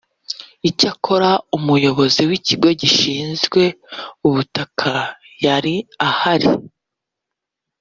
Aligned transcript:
icyakora 0.69 1.29
umuyobozi 1.57 2.21
w’ikigo 2.29 2.67
gishinzwe 2.81 3.61
ubutaka 4.27 4.91
yari 5.45 5.75
ahari 6.09 6.49